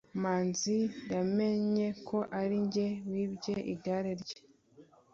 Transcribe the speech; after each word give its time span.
manzi 0.21 0.77
yamenye 1.13 1.87
ko 2.07 2.17
ari 2.39 2.57
njye 2.65 2.87
wibye 3.11 3.55
igare 3.73 4.11
rye 4.21 4.39